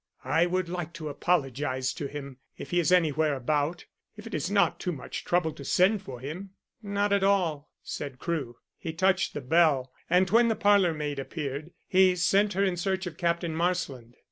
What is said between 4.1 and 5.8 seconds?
if it is not too much trouble to